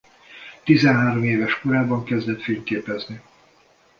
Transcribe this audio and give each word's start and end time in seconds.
Tizenhárom 0.63 1.23
éves 1.23 1.59
korában 1.59 2.03
kezdett 2.03 2.41
fényképezni. 2.41 3.21